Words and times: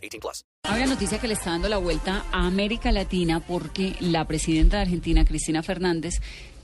18 0.00 0.20
plus. 0.20 0.44
Hay 0.64 0.82
una 0.82 0.94
noticia 0.94 1.18
que 1.18 1.28
le 1.28 1.34
está 1.34 1.50
dando 1.50 1.68
la 1.68 1.78
vuelta 1.78 2.24
a 2.32 2.46
América 2.46 2.92
Latina 2.92 3.40
porque 3.40 3.94
la 4.00 4.26
presidenta 4.26 4.76
de 4.76 4.82
Argentina, 4.82 5.24
Cristina 5.24 5.62
Fernández, 5.62 6.20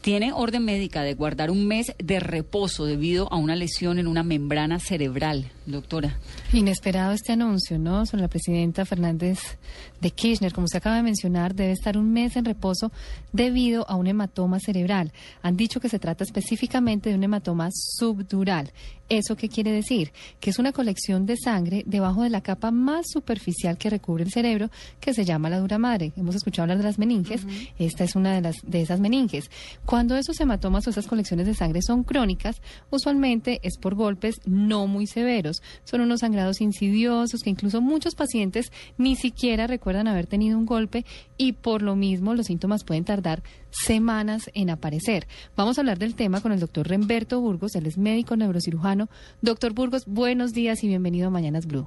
tiene 0.06 0.32
orden 0.32 0.64
médica 0.64 1.02
de 1.02 1.14
guardar 1.14 1.50
un 1.50 1.66
mes 1.66 1.92
de 1.98 2.20
reposo 2.20 2.84
debido 2.84 3.26
a 3.32 3.38
una 3.38 3.56
lesión 3.56 3.98
en 3.98 4.06
una 4.06 4.22
membrana 4.22 4.78
cerebral, 4.78 5.50
doctora. 5.66 6.20
Inesperado 6.52 7.10
este 7.10 7.32
anuncio, 7.32 7.76
¿no? 7.76 8.06
Sobre 8.06 8.22
la 8.22 8.28
presidenta 8.28 8.84
Fernández 8.84 9.58
de 10.00 10.10
Kirchner, 10.12 10.52
como 10.52 10.68
se 10.68 10.76
acaba 10.76 10.94
de 10.94 11.02
mencionar, 11.02 11.56
debe 11.56 11.72
estar 11.72 11.98
un 11.98 12.12
mes 12.12 12.36
en 12.36 12.44
reposo 12.44 12.92
debido 13.32 13.84
a 13.90 13.96
un 13.96 14.06
hematoma 14.06 14.60
cerebral. 14.60 15.12
Han 15.42 15.56
dicho 15.56 15.80
que 15.80 15.88
se 15.88 15.98
trata 15.98 16.22
específicamente 16.22 17.10
de 17.10 17.16
un 17.16 17.24
hematoma 17.24 17.70
subdural. 17.72 18.72
¿Eso 19.08 19.36
qué 19.36 19.48
quiere 19.48 19.70
decir? 19.70 20.12
Que 20.40 20.50
es 20.50 20.58
una 20.58 20.72
colección 20.72 21.26
de 21.26 21.36
sangre 21.36 21.84
debajo 21.86 22.22
de 22.22 22.30
la 22.30 22.40
capa 22.40 22.72
más 22.72 23.06
superficial 23.08 23.78
que 23.78 23.88
recubre 23.88 24.24
el 24.24 24.32
cerebro, 24.32 24.68
que 24.98 25.14
se 25.14 25.24
llama 25.24 25.48
la 25.48 25.60
dura 25.60 25.78
madre. 25.78 26.12
Hemos 26.16 26.34
escuchado 26.34 26.64
hablar 26.64 26.78
de 26.78 26.84
las 26.84 26.98
meninges. 26.98 27.46
Esta 27.78 28.02
es 28.02 28.16
una 28.16 28.34
de, 28.34 28.40
las, 28.40 28.56
de 28.64 28.82
esas 28.82 28.98
meninges. 28.98 29.48
Cuando 29.84 30.16
esos 30.16 30.40
hematomas 30.40 30.86
o 30.86 30.90
esas 30.90 31.06
colecciones 31.06 31.46
de 31.46 31.54
sangre 31.54 31.82
son 31.82 32.02
crónicas, 32.02 32.60
usualmente 32.90 33.60
es 33.62 33.78
por 33.78 33.94
golpes 33.94 34.40
no 34.44 34.88
muy 34.88 35.06
severos. 35.06 35.62
Son 35.84 36.00
unos 36.00 36.20
sangrados 36.20 36.60
insidiosos 36.60 37.42
que 37.42 37.50
incluso 37.50 37.80
muchos 37.80 38.16
pacientes 38.16 38.72
ni 38.98 39.14
siquiera 39.14 39.68
recuerdan 39.68 40.08
haber 40.08 40.26
tenido 40.26 40.58
un 40.58 40.66
golpe 40.66 41.04
y 41.36 41.52
por 41.52 41.82
lo 41.82 41.94
mismo 41.94 42.34
los 42.34 42.46
síntomas 42.46 42.82
pueden 42.82 43.04
tardar 43.04 43.44
semanas 43.84 44.50
en 44.54 44.70
aparecer. 44.70 45.26
Vamos 45.56 45.78
a 45.78 45.82
hablar 45.82 45.98
del 45.98 46.14
tema 46.14 46.40
con 46.40 46.52
el 46.52 46.60
doctor 46.60 46.88
Remberto 46.88 47.40
Burgos, 47.40 47.74
él 47.76 47.86
es 47.86 47.98
médico 47.98 48.36
neurocirujano. 48.36 49.08
Doctor 49.42 49.72
Burgos, 49.72 50.04
buenos 50.06 50.52
días 50.52 50.82
y 50.84 50.88
bienvenido 50.88 51.28
a 51.28 51.30
Mañanas 51.30 51.66
Blue. 51.66 51.86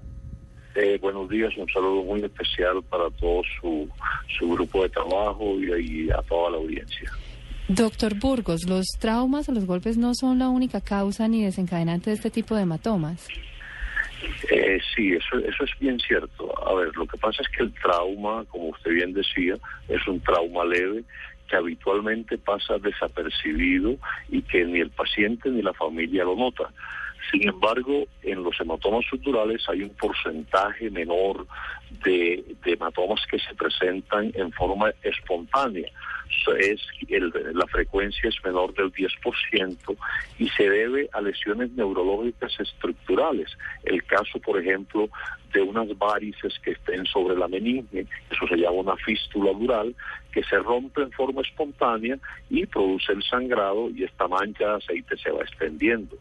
Eh, 0.75 0.97
buenos 1.01 1.29
días, 1.29 1.51
un 1.57 1.67
saludo 1.67 2.03
muy 2.03 2.21
especial 2.21 2.81
para 2.83 3.09
todo 3.11 3.41
su, 3.59 3.89
su 4.37 4.49
grupo 4.49 4.83
de 4.83 4.89
trabajo 4.89 5.59
y, 5.59 6.05
y 6.05 6.11
a 6.11 6.21
toda 6.21 6.51
la 6.51 6.57
audiencia. 6.57 7.11
Doctor 7.67 8.15
Burgos, 8.15 8.67
los 8.67 8.85
traumas 8.99 9.49
o 9.49 9.51
los 9.51 9.65
golpes 9.65 9.97
no 9.97 10.13
son 10.15 10.39
la 10.39 10.49
única 10.49 10.81
causa 10.81 11.27
ni 11.27 11.43
desencadenante 11.43 12.09
de 12.09 12.15
este 12.15 12.31
tipo 12.31 12.55
de 12.55 12.63
hematomas. 12.63 13.27
Eh, 14.49 14.79
sí, 14.95 15.13
eso, 15.13 15.37
eso 15.37 15.63
es 15.63 15.71
bien 15.79 15.99
cierto. 15.99 16.51
A 16.67 16.73
ver, 16.73 16.95
lo 16.95 17.05
que 17.05 17.17
pasa 17.17 17.41
es 17.41 17.47
que 17.49 17.63
el 17.63 17.73
trauma, 17.73 18.43
como 18.45 18.69
usted 18.69 18.91
bien 18.91 19.13
decía, 19.13 19.55
es 19.87 20.07
un 20.07 20.19
trauma 20.21 20.65
leve 20.65 21.03
que 21.50 21.55
habitualmente 21.55 22.38
pasa 22.38 22.78
desapercibido 22.78 23.95
y 24.30 24.42
que 24.44 24.66
ni 24.66 24.80
el 24.80 24.92
paciente 24.92 25.50
ni 25.50 25.61
la 25.61 25.73
familia 25.73 26.23
lo 26.23 26.36
nota. 26.36 26.72
Sin 27.31 27.47
embargo, 27.47 28.05
en 28.23 28.44
los 28.44 28.59
hematomas 28.59 29.05
subdurales 29.09 29.64
hay 29.67 29.83
un 29.83 29.89
porcentaje 29.89 30.89
menor 30.89 31.45
de, 32.03 32.44
de 32.64 32.73
hematomas 32.73 33.22
que 33.30 33.39
se 33.39 33.53
presentan 33.55 34.31
en 34.36 34.52
forma 34.52 34.92
espontánea. 35.03 35.89
Es 36.58 36.81
el, 37.09 37.31
la 37.53 37.67
frecuencia 37.67 38.30
es 38.30 38.35
menor 38.44 38.73
del 38.73 38.91
10% 38.91 39.98
y 40.39 40.49
se 40.49 40.70
debe 40.70 41.09
a 41.14 41.21
lesiones 41.21 41.71
neurológicas 41.71 42.59
estructurales. 42.59 43.49
El 43.83 44.03
caso, 44.03 44.39
por 44.39 44.59
ejemplo, 44.59 45.09
de 45.53 45.61
unas 45.61 45.95
varices 45.98 46.58
que 46.59 46.71
estén 46.71 47.05
sobre 47.05 47.36
la 47.36 47.48
meninge, 47.48 48.05
eso 48.31 48.48
se 48.48 48.58
llama 48.58 48.77
una 48.77 48.95
fístula 48.98 49.52
dural, 49.53 49.95
que 50.31 50.43
se 50.43 50.58
rompe 50.59 51.02
en 51.02 51.11
forma 51.11 51.42
espontánea 51.42 52.17
y 52.49 52.65
produce 52.65 53.14
el 53.14 53.23
sangrado 53.23 53.89
y 53.89 54.03
esta 54.03 54.27
mancha 54.27 54.65
de 54.65 54.76
aceite 54.77 55.17
se 55.17 55.32
va 55.32 55.42
extendiendo. 55.42 56.17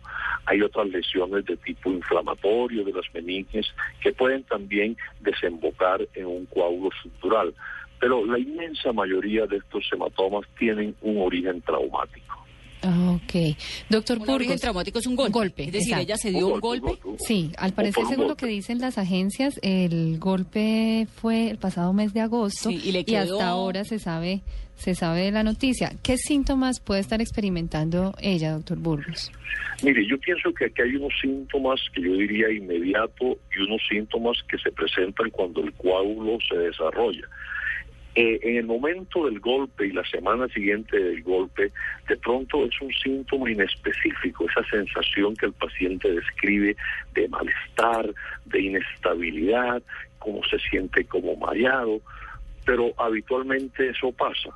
Hay 0.47 0.63
otras 0.63 0.89
lesiones 0.89 1.45
de 1.45 1.57
tipo 1.59 1.91
inflamatorio 1.91 2.85
de 2.85 2.93
las 2.93 3.05
meninges 3.13 3.67
que 4.01 4.13
pueden 4.13 4.45
también 4.45 4.97
desembocar 5.21 6.07
en 6.15 6.27
un 6.27 6.47
coágulo 6.47 6.91
subdural, 7.03 7.55
pero 8.01 8.25
la 8.27 8.39
inmensa 8.39 8.93
mayoría 8.93 9.47
de 9.47 9.57
estos 9.59 9.85
hematomas 9.93 10.45
tienen 10.59 10.95
un 11.03 11.19
origen 11.19 11.61
traumático. 11.63 12.35
Ok. 12.81 13.57
Doctor 13.89 14.19
Un 14.19 14.21
Burgos. 14.21 14.35
origen 14.37 14.59
traumático 14.59 14.99
es 15.01 15.07
un 15.09 15.17
golpe. 15.17 15.33
Golpe, 15.33 15.63
Es 15.65 15.73
decir, 15.73 15.89
exacto. 15.95 16.03
ella 16.05 16.17
se 16.17 16.31
dio 16.31 16.47
un 16.47 16.61
golpe. 16.61 16.93
Sí, 17.19 17.51
al 17.59 17.73
parecer, 17.73 18.05
según 18.09 18.29
lo 18.29 18.37
que 18.37 18.47
dicen 18.47 18.79
las 18.79 18.99
agencias, 18.99 19.59
el 19.63 20.19
golpe 20.21 21.09
fue 21.17 21.51
el 21.51 21.59
pasado 21.59 21.93
mes 21.93 22.15
de 22.15 22.21
agosto 22.21 22.69
Sí, 22.71 22.81
y 22.85 22.93
le 22.93 23.05
quedó- 23.05 23.35
hasta 23.35 23.49
ahora 23.49 23.85
se 23.85 23.99
sabe 23.99 24.43
se 24.77 24.95
sabe 24.95 25.23
de 25.23 25.33
la 25.33 25.43
noticia. 25.43 25.91
¿Qué 26.05 26.17
síntomas 26.17 26.79
puede 26.79 27.01
estar 27.01 27.21
experimentando 27.21 28.15
ella, 28.21 28.53
doctor 28.53 28.79
Burgos? 28.79 29.33
Mire, 29.83 30.07
yo 30.07 30.17
pienso 30.21 30.55
que 30.55 30.67
aquí 30.67 30.83
hay 30.83 30.95
unos 30.95 31.13
síntomas 31.21 31.81
que 31.93 32.01
yo 32.01 32.13
diría 32.13 32.49
inmediato 32.53 33.37
y 33.57 33.61
unos 33.61 33.81
síntomas 33.91 34.37
que 34.49 34.57
se 34.59 34.71
presentan 34.71 35.31
cuando 35.31 35.63
el 35.63 35.73
coágulo 35.73 36.39
se 36.49 36.57
desarrolla. 36.59 37.27
Eh, 38.21 38.41
en 38.43 38.57
el 38.57 38.67
momento 38.67 39.27
del 39.27 39.39
golpe 39.39 39.87
y 39.87 39.93
la 39.93 40.05
semana 40.05 40.49
siguiente 40.49 40.99
del 40.99 41.23
golpe, 41.23 41.71
de 42.09 42.17
pronto 42.17 42.65
es 42.65 42.81
un 42.81 42.93
síntoma 42.93 43.49
inespecífico, 43.49 44.45
esa 44.51 44.69
sensación 44.71 45.37
que 45.37 45.47
el 45.47 45.53
paciente 45.53 46.11
describe 46.11 46.75
de 47.15 47.29
malestar, 47.29 48.13
de 48.47 48.61
inestabilidad, 48.61 49.81
como 50.19 50.43
se 50.47 50.59
siente 50.59 51.05
como 51.05 51.37
mareado, 51.37 52.01
pero 52.67 52.93
habitualmente 52.97 53.91
eso 53.91 54.11
pasa. 54.11 54.51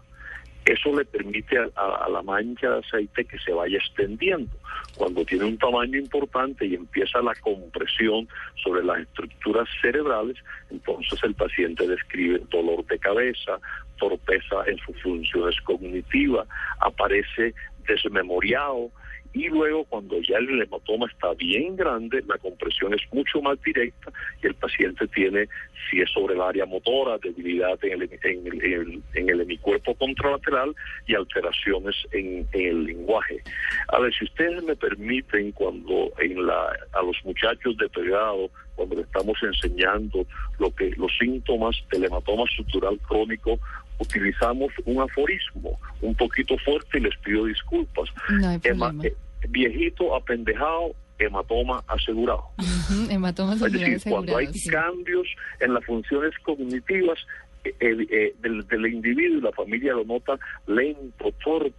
Eso 0.65 0.97
le 0.97 1.05
permite 1.05 1.59
a, 1.59 2.09
la 2.09 2.23
mancha 2.23 2.71
de 2.71 2.79
aceite 2.79 3.25
que 3.25 3.39
se 3.39 3.53
vaya 3.53 3.79
extendiendo. 3.79 4.51
Cuando 4.97 5.25
tiene 5.25 5.45
un 5.45 5.59
tamaño 5.59 5.99
importante 5.99 6.67
y 6.67 6.75
empieza 6.75 7.21
la 7.21 7.35
compresión 7.37 8.29
sobre 8.63 8.85
las 8.85 9.01
estructuras 9.01 9.69
cerebrales, 9.81 10.37
entonces 10.71 11.19
el 11.25 11.35
paciente 11.35 11.87
describe 11.89 12.43
dolor 12.51 12.87
de 12.87 12.99
cabeza, 12.99 13.59
torpeza 13.99 14.63
en 14.67 14.79
sus 14.79 15.03
funciones 15.03 15.61
cognitivas, 15.63 16.47
aparece 16.79 17.55
desmemoriado 17.89 18.91
y 19.35 19.49
luego 19.49 19.85
cuando 19.85 20.21
ya 20.21 20.37
el 20.39 20.63
hematoma 20.63 21.07
está 21.07 21.33
bien 21.35 21.77
grande, 21.77 22.23
la 22.27 22.37
compresión 22.39 22.93
es 22.95 23.01
mucho 23.13 23.41
más 23.41 23.61
directa 23.63 24.13
y 24.43 24.47
el 24.47 24.55
paciente 24.55 25.07
tiene, 25.09 25.49
si 25.91 26.01
es 26.01 26.11
sobre 26.11 26.35
el 26.35 26.41
área 26.43 26.67
motora, 26.67 27.19
debilidad 27.19 27.79
en 27.85 28.03
el, 28.03 28.03
en 28.23 28.47
el, 28.47 29.03
en 29.15 29.29
el- 29.31 29.41
hemicuerpo 29.43 29.95
contralateral 29.97 30.75
y 31.07 31.15
alteraciones 31.15 31.97
en, 32.13 32.47
en 32.53 32.67
el 32.69 32.85
lenguaje. 32.85 33.43
A 33.89 33.99
ver, 34.01 34.15
si 34.15 34.25
ustedes 34.25 34.63
me 34.63 34.77
permiten, 34.77 35.53
cuando 35.53 36.13
en 36.19 36.47
la, 36.47 36.77
a 36.93 37.03
los 37.03 37.17
muchachos 37.25 37.77
de 37.79 37.89
pregrado, 37.89 38.51
cuando 38.83 38.97
le 38.97 39.03
estamos 39.03 39.37
enseñando 39.43 40.27
lo 40.59 40.75
que 40.75 40.91
los 40.97 41.11
síntomas 41.19 41.77
del 41.91 42.05
hematoma 42.05 42.45
estructural 42.45 42.99
crónico, 43.07 43.59
utilizamos 43.99 44.73
un 44.85 45.01
aforismo 45.03 45.79
un 46.01 46.15
poquito 46.17 46.57
fuerte 46.59 46.99
y 46.99 47.03
les 47.03 47.17
pido 47.19 47.45
disculpas. 47.47 48.09
No 48.31 48.49
hay 48.49 48.59
Hema- 48.59 48.93
eh, 49.05 49.15
viejito 49.49 50.15
apendejado, 50.17 50.95
hematoma 51.19 51.83
asegurado. 51.87 52.45
Ujú, 52.59 53.11
Hematomas 53.11 53.63
Es 53.63 53.73
decir, 53.73 54.01
subdurales 54.01 54.05
cuando 54.05 54.37
hay 54.37 54.47
sí. 54.49 54.69
cambios 54.71 55.29
en 55.61 55.75
las 55.75 55.85
funciones 55.85 56.33
cognitivas 56.43 57.19
eh, 57.65 57.75
eh, 57.81 58.35
del, 58.41 58.67
del 58.67 58.87
individuo 58.93 59.39
y 59.39 59.43
la 59.43 59.53
familia 59.53 59.93
lo 59.93 60.05
nota 60.05 60.37
lento, 60.67 61.33
torpe, 61.45 61.73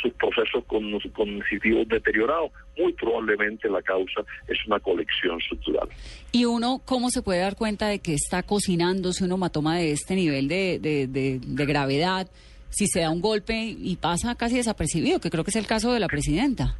sus 0.00 0.12
procesos 0.14 0.64
con- 0.66 0.98
cognitivos 1.12 1.88
deteriorados, 1.88 2.50
muy 2.78 2.92
probablemente 2.94 3.68
la 3.68 3.82
causa 3.82 4.22
es 4.48 4.58
una 4.66 4.80
colección 4.80 5.40
estructural. 5.40 5.88
Y 6.32 6.44
uno, 6.44 6.80
¿cómo 6.84 7.10
se 7.10 7.22
puede 7.22 7.40
dar 7.40 7.56
cuenta 7.56 7.88
de 7.88 7.98
que 7.98 8.14
está 8.14 8.42
cocinándose 8.42 9.24
un 9.24 9.32
hematoma 9.32 9.76
de 9.78 9.92
este 9.92 10.14
nivel 10.14 10.48
de, 10.48 10.78
de, 10.80 11.06
de- 11.06 11.40
de 11.42 11.66
gravedad? 11.66 12.28
Si 12.70 12.86
se 12.86 13.00
da 13.00 13.10
un 13.10 13.20
golpe 13.20 13.54
y 13.76 13.96
pasa 13.96 14.34
casi 14.36 14.56
desapercibido, 14.56 15.18
que 15.20 15.28
creo 15.30 15.42
que 15.44 15.50
es 15.50 15.56
el 15.56 15.66
caso 15.66 15.92
de 15.92 15.98
la 16.00 16.06
presidenta. 16.06 16.76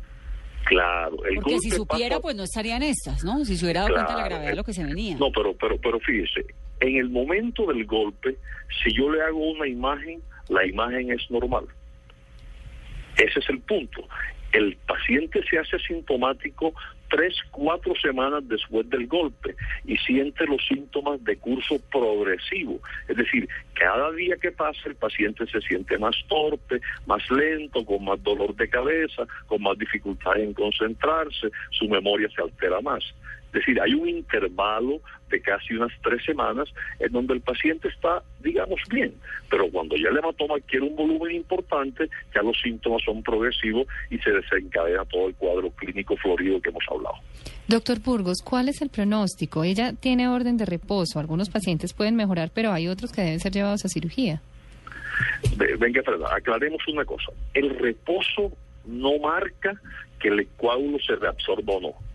Claro, 0.67 1.25
el 1.25 1.37
Porque 1.37 1.59
si 1.59 1.71
supiera, 1.71 2.21
pues 2.21 2.37
no 2.37 2.45
estaría 2.45 2.77
en 2.77 2.83
estas, 2.85 3.25
¿no? 3.25 3.45
Si 3.45 3.57
se 3.57 3.65
hubiera 3.65 3.81
dado 3.83 3.95
cuenta 3.95 4.13
de 4.15 4.19
la 4.21 4.29
gravedad 4.29 4.51
de 4.51 4.57
lo 4.57 4.63
que 4.65 4.73
se 4.73 4.85
venía. 4.85 5.17
No, 5.19 5.33
pero, 5.35 5.55
pero, 5.55 5.79
pero 5.81 5.99
fíjese, 5.99 6.45
en 6.81 6.97
el 6.97 7.09
momento 7.09 7.67
del 7.67 7.85
golpe, 7.87 8.37
si 8.85 8.93
yo 8.95 9.11
le 9.11 9.21
hago 9.23 9.51
una 9.51 9.67
imagen, 9.67 10.21
la 10.49 10.65
imagen 10.67 11.11
es 11.11 11.29
normal. 11.31 11.65
Ese 13.21 13.39
es 13.39 13.51
el 13.51 13.61
punto. 13.61 14.09
El 14.53 14.77
paciente 14.87 15.43
se 15.49 15.59
hace 15.59 15.79
sintomático 15.79 16.75
tres, 17.11 17.37
cuatro 17.51 17.93
semanas 18.01 18.49
después 18.49 18.89
del 18.89 19.07
golpe 19.07 19.55
y 19.85 19.97
siente 19.99 20.47
los 20.47 20.65
síntomas 20.67 21.23
de 21.25 21.37
curso 21.37 21.77
progresivo. 21.91 22.81
Es 23.09 23.17
decir, 23.17 23.49
cada 23.75 24.11
día 24.13 24.37
que 24.37 24.53
pasa 24.53 24.81
el 24.87 24.95
paciente 24.95 25.47
se 25.47 25.61
siente 25.61 25.99
más 25.99 26.17
torpe, 26.29 26.81
más 27.07 27.23
lento, 27.31 27.85
con 27.85 28.05
más 28.05 28.23
dolor 28.23 28.55
de 28.57 28.69
cabeza, 28.69 29.27
con 29.47 29.63
más 29.63 29.77
dificultad 29.79 30.39
en 30.39 30.55
concentrarse, 30.55 31.51
su 31.71 31.89
memoria 31.89 32.29
se 32.35 32.43
altera 32.43 32.81
más. 32.81 33.05
Es 33.53 33.67
decir, 33.67 33.81
hay 33.81 33.95
un 33.95 34.09
intervalo 34.09 35.01
de 35.29 35.41
casi 35.41 35.75
unas 35.75 35.93
tres 36.03 36.25
semanas 36.25 36.69
en 37.01 37.11
donde 37.13 37.35
el 37.35 37.41
paciente 37.41 37.89
está, 37.89 38.23
digamos, 38.41 38.81
bien, 38.89 39.15
pero 39.49 39.69
cuando 39.71 39.97
ya 39.97 40.09
el 40.09 40.19
hematoma 40.19 40.57
adquiere 40.57 40.87
un 40.87 40.95
volumen 40.95 41.35
importante, 41.35 42.09
ya 42.35 42.43
los 42.43 42.57
síntomas 42.61 43.03
son 43.05 43.23
progresivos 43.23 43.87
y 44.11 44.19
se 44.19 44.31
desencadena 44.31 45.05
todo 45.07 45.29
el 45.29 45.35
cuadro 45.35 45.71
clínico 45.71 46.17
florido 46.17 46.61
que 46.61 46.71
hemos 46.71 46.85
hablado. 46.91 47.17
Doctor 47.67 48.01
Burgos, 48.01 48.39
¿cuál 48.45 48.69
es 48.69 48.83
el 48.83 48.89
pronóstico? 48.89 49.65
Ella 49.65 49.93
tiene 49.93 50.29
orden 50.29 50.57
de 50.57 50.67
reposo. 50.67 51.21
Algunos 51.21 51.51
pacientes 51.51 51.93
pueden 51.93 52.17
mejorar, 52.17 52.51
pero 52.53 52.73
hay 52.73 52.89
otros 52.89 53.13
que 53.13 53.23
deben 53.23 53.41
ser 53.41 53.53
llevados 53.53 53.85
a 53.85 53.89
cirugía. 53.89 54.41
Venga, 55.79 56.03
aclaremos 56.33 56.83
una 56.89 57.05
cosa. 57.05 57.33
El 57.55 57.71
reposo 57.79 58.53
no 58.87 59.19
marca 59.19 59.81
que 60.19 60.29
el 60.29 60.49
coágulo 60.57 60.99
se 60.99 61.17
reabsorba 61.17 61.75
o 61.75 61.81
no. 61.81 62.10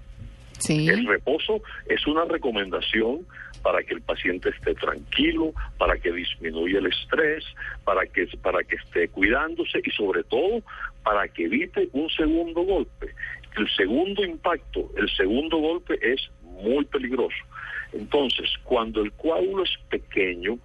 El 0.70 1.06
reposo 1.06 1.62
es 1.88 2.06
una 2.08 2.26
recomendación 2.26 3.26
para 3.62 3.84
que 3.84 3.96
el 3.96 4.02
paciente 4.02 4.50
esté 4.50 4.76
tranquilo, 4.76 5.54
para 5.78 5.98
que 5.98 6.12
disminuya 6.12 6.80
el 6.80 6.86
estrés, 6.86 7.44
para 7.84 8.06
que, 8.06 8.28
para 8.42 8.64
que 8.64 8.76
esté 8.76 9.08
cuidándose 9.10 9.82
y 9.84 9.90
sobre 9.92 10.24
todo 10.24 10.62
para 11.04 11.28
que 11.28 11.46
evite 11.46 11.90
un 11.94 12.10
segundo 12.10 12.62
golpe. 12.62 13.14
El 13.58 13.70
segundo 13.76 14.24
impacto, 14.24 14.92
el 14.98 15.10
segundo 15.16 15.58
golpe 15.58 15.98
es 16.02 16.30
muy 16.42 16.86
peligroso. 16.86 17.38
Entonces, 17.94 18.50
cuando 18.64 19.02
el 19.02 19.12
coágulo 19.14 19.64
es 19.64 19.72
pequeño, 19.90 20.60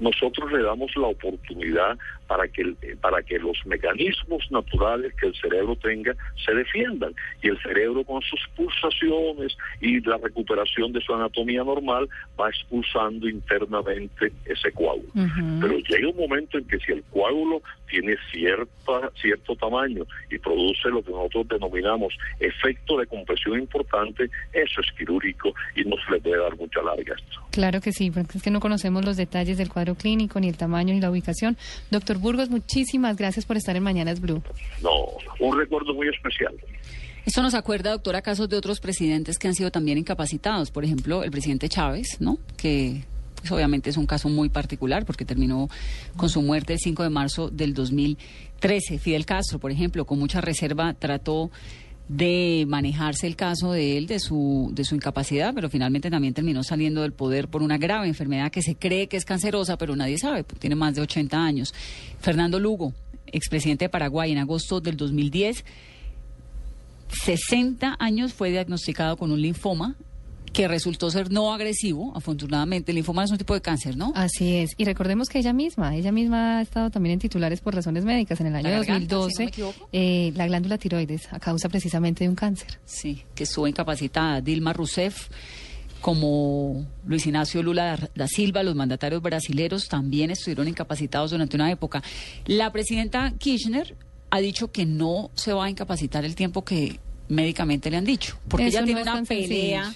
nosotros 0.00 0.52
le 0.52 0.62
damos 0.62 0.94
la 0.96 1.08
oportunidad 1.08 1.98
para 2.26 2.46
que, 2.46 2.76
para 3.00 3.22
que 3.22 3.38
los 3.38 3.56
mecanismos 3.66 4.46
naturales 4.50 5.14
que 5.14 5.28
el 5.28 5.34
cerebro 5.34 5.76
tenga 5.76 6.14
se 6.44 6.54
defiendan 6.54 7.12
y 7.42 7.48
el 7.48 7.58
cerebro 7.62 8.04
con 8.04 8.20
sus 8.22 8.40
pulsaciones 8.54 9.56
y 9.80 10.00
la 10.00 10.18
recuperación 10.18 10.92
de 10.92 11.00
su 11.00 11.14
anatomía 11.14 11.64
normal 11.64 12.08
va 12.38 12.50
expulsando 12.50 13.28
internamente 13.28 14.32
ese 14.44 14.70
coágulo. 14.72 15.08
Pero 15.60 15.78
llega 15.78 16.08
un 16.08 16.16
momento 16.16 16.58
en 16.58 16.64
que 16.66 16.78
si 16.78 16.92
el 16.92 17.02
coágulo 17.04 17.62
tiene 17.88 18.16
cierta, 18.30 19.10
cierto 19.20 19.56
tamaño 19.56 20.04
y 20.30 20.38
produce 20.38 20.88
lo 20.90 21.02
que 21.02 21.10
nosotros 21.10 21.48
denominamos 21.48 22.14
efecto 22.38 22.98
de 22.98 23.06
compresión 23.06 23.58
importante, 23.58 24.30
eso 24.52 24.80
es 24.80 24.92
quirúrgico 24.92 25.54
y 25.74 25.84
no 25.84 25.96
se 26.04 26.12
le 26.12 26.20
puede 26.20 26.38
dar 26.38 26.56
mucha 26.56 26.82
larga 26.82 27.14
esto. 27.14 27.40
Claro 27.50 27.80
que 27.80 27.92
sí, 27.92 28.10
porque 28.10 28.38
es 28.38 28.42
que 28.42 28.50
no 28.50 28.60
conocemos 28.60 29.04
los 29.04 29.16
detalles 29.16 29.58
del 29.58 29.68
cuadro 29.68 29.87
clínico, 29.94 30.40
ni 30.40 30.48
el 30.48 30.56
tamaño, 30.56 30.94
ni 30.94 31.00
la 31.00 31.10
ubicación. 31.10 31.56
Doctor 31.90 32.18
Burgos, 32.18 32.50
muchísimas 32.50 33.16
gracias 33.16 33.46
por 33.46 33.56
estar 33.56 33.76
en 33.76 33.82
Mañanas 33.82 34.20
Blue. 34.20 34.42
No, 34.82 34.90
un 35.40 35.58
recuerdo 35.58 35.94
muy 35.94 36.08
especial. 36.08 36.54
Esto 37.24 37.42
nos 37.42 37.54
acuerda, 37.54 37.90
doctor, 37.90 38.16
a 38.16 38.22
casos 38.22 38.48
de 38.48 38.56
otros 38.56 38.80
presidentes 38.80 39.38
que 39.38 39.48
han 39.48 39.54
sido 39.54 39.70
también 39.70 39.98
incapacitados. 39.98 40.70
Por 40.70 40.84
ejemplo, 40.84 41.22
el 41.22 41.30
presidente 41.30 41.68
Chávez, 41.68 42.20
¿no? 42.20 42.38
Que 42.56 43.04
pues, 43.40 43.52
obviamente 43.52 43.90
es 43.90 43.96
un 43.96 44.06
caso 44.06 44.28
muy 44.28 44.48
particular 44.48 45.04
porque 45.04 45.24
terminó 45.24 45.68
con 46.16 46.28
su 46.28 46.42
muerte 46.42 46.72
el 46.72 46.78
5 46.78 47.02
de 47.02 47.10
marzo 47.10 47.50
del 47.50 47.74
2013. 47.74 48.98
Fidel 48.98 49.26
Castro, 49.26 49.58
por 49.58 49.70
ejemplo, 49.70 50.06
con 50.06 50.18
mucha 50.18 50.40
reserva 50.40 50.94
trató 50.94 51.50
de 52.08 52.64
manejarse 52.66 53.26
el 53.26 53.36
caso 53.36 53.72
de 53.72 53.98
él, 53.98 54.06
de 54.06 54.18
su, 54.18 54.70
de 54.72 54.84
su 54.84 54.94
incapacidad, 54.94 55.52
pero 55.54 55.68
finalmente 55.68 56.10
también 56.10 56.32
terminó 56.32 56.64
saliendo 56.64 57.02
del 57.02 57.12
poder 57.12 57.48
por 57.48 57.62
una 57.62 57.76
grave 57.76 58.08
enfermedad 58.08 58.50
que 58.50 58.62
se 58.62 58.74
cree 58.76 59.08
que 59.08 59.18
es 59.18 59.26
cancerosa, 59.26 59.76
pero 59.76 59.94
nadie 59.94 60.18
sabe, 60.18 60.42
porque 60.42 60.60
tiene 60.60 60.76
más 60.76 60.94
de 60.94 61.02
80 61.02 61.36
años. 61.36 61.74
Fernando 62.20 62.58
Lugo, 62.58 62.94
expresidente 63.26 63.84
de 63.84 63.88
Paraguay, 63.90 64.32
en 64.32 64.38
agosto 64.38 64.80
del 64.80 64.96
2010, 64.96 65.64
60 67.24 67.96
años 67.98 68.32
fue 68.32 68.50
diagnosticado 68.50 69.16
con 69.16 69.30
un 69.30 69.40
linfoma 69.40 69.94
que 70.52 70.68
resultó 70.68 71.10
ser 71.10 71.30
no 71.30 71.52
agresivo, 71.52 72.12
afortunadamente. 72.16 72.92
El 72.92 72.96
linfoma 72.96 73.24
es 73.24 73.30
un 73.30 73.38
tipo 73.38 73.54
de 73.54 73.60
cáncer, 73.60 73.96
¿no? 73.96 74.12
Así 74.14 74.56
es. 74.56 74.70
Y 74.76 74.84
recordemos 74.84 75.28
que 75.28 75.38
ella 75.38 75.52
misma, 75.52 75.94
ella 75.96 76.12
misma 76.12 76.58
ha 76.58 76.62
estado 76.62 76.90
también 76.90 77.14
en 77.14 77.18
titulares 77.18 77.60
por 77.60 77.74
razones 77.74 78.04
médicas. 78.04 78.40
En 78.40 78.48
el 78.48 78.56
año 78.56 78.76
2012, 78.76 79.50
eh, 79.92 80.32
la 80.34 80.46
glándula 80.46 80.78
tiroides, 80.78 81.32
a 81.32 81.38
causa 81.38 81.68
precisamente 81.68 82.24
de 82.24 82.30
un 82.30 82.36
cáncer. 82.36 82.78
Sí, 82.84 83.24
que 83.34 83.44
estuvo 83.44 83.66
incapacitada. 83.66 84.40
Dilma 84.40 84.72
Rousseff 84.72 85.28
como 86.00 86.86
Luis 87.06 87.26
Ignacio 87.26 87.62
Lula 87.62 87.98
da 88.14 88.28
Silva, 88.28 88.62
los 88.62 88.74
mandatarios 88.74 89.20
brasileños 89.20 89.88
también 89.88 90.30
estuvieron 90.30 90.68
incapacitados 90.68 91.32
durante 91.32 91.56
una 91.56 91.70
época. 91.70 92.02
La 92.46 92.70
presidenta 92.72 93.32
Kirchner 93.36 93.96
ha 94.30 94.40
dicho 94.40 94.70
que 94.70 94.86
no 94.86 95.30
se 95.34 95.52
va 95.52 95.64
a 95.64 95.70
incapacitar 95.70 96.24
el 96.24 96.34
tiempo 96.34 96.64
que 96.64 97.00
médicamente 97.28 97.90
le 97.90 97.96
han 97.96 98.04
dicho, 98.04 98.38
porque 98.48 98.66
ella 98.66 98.84
tiene 98.84 99.02
una 99.02 99.22
pelea 99.22 99.94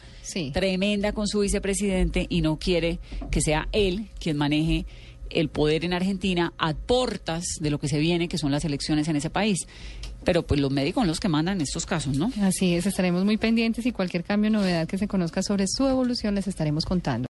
tremenda 0.52 1.12
con 1.12 1.26
su 1.26 1.40
vicepresidente 1.40 2.26
y 2.28 2.40
no 2.40 2.58
quiere 2.58 2.98
que 3.30 3.40
sea 3.40 3.68
él 3.72 4.08
quien 4.18 4.36
maneje 4.36 4.86
el 5.34 5.48
poder 5.48 5.84
en 5.84 5.92
Argentina 5.92 6.52
a 6.58 6.74
portas 6.74 7.44
de 7.60 7.70
lo 7.70 7.78
que 7.78 7.88
se 7.88 7.98
viene, 7.98 8.28
que 8.28 8.38
son 8.38 8.52
las 8.52 8.64
elecciones 8.64 9.08
en 9.08 9.16
ese 9.16 9.30
país. 9.30 9.66
Pero 10.24 10.46
pues 10.46 10.60
los 10.60 10.70
médicos 10.70 11.02
son 11.02 11.08
los 11.08 11.20
que 11.20 11.28
mandan 11.28 11.56
en 11.56 11.62
estos 11.62 11.84
casos, 11.84 12.16
¿no? 12.16 12.30
Así 12.42 12.74
es, 12.74 12.86
estaremos 12.86 13.24
muy 13.24 13.38
pendientes 13.38 13.84
y 13.86 13.92
cualquier 13.92 14.22
cambio 14.22 14.50
novedad 14.50 14.86
que 14.86 14.98
se 14.98 15.08
conozca 15.08 15.42
sobre 15.42 15.66
su 15.66 15.86
evolución 15.86 16.34
les 16.34 16.46
estaremos 16.46 16.84
contando. 16.84 17.20